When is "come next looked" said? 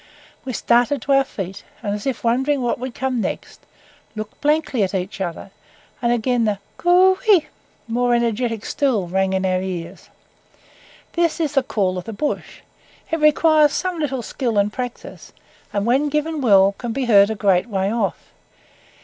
2.95-4.41